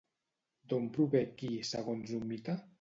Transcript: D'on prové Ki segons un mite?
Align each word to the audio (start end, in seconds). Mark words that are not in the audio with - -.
D'on 0.71 0.87
prové 0.95 1.23
Ki 1.43 1.53
segons 1.73 2.19
un 2.21 2.29
mite? 2.35 2.61